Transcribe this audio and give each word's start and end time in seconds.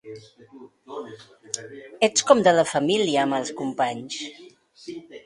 Ets 2.07 2.25
com 2.29 2.41
de 2.47 2.53
la 2.55 2.63
família 2.71 3.21
amb 3.27 3.39
els 3.41 3.53
companys. 3.61 4.19